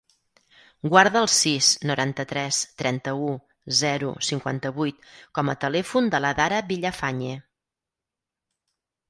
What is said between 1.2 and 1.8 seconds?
el sis,